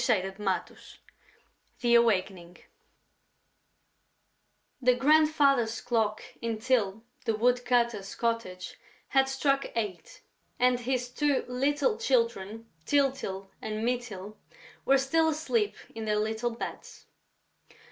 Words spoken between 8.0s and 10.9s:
cottage had struck eight; and